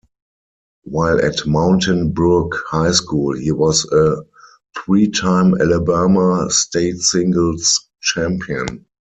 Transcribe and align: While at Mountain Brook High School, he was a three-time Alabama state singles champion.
While 0.83 1.23
at 1.23 1.45
Mountain 1.45 2.13
Brook 2.13 2.63
High 2.69 2.89
School, 2.89 3.37
he 3.37 3.51
was 3.51 3.85
a 3.91 4.25
three-time 4.79 5.61
Alabama 5.61 6.49
state 6.49 6.97
singles 6.97 7.87
champion. 8.01 8.87